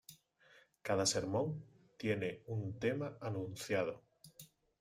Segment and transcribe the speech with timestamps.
[0.81, 1.63] Cada sermón
[1.95, 4.03] tiene un tema anunciado.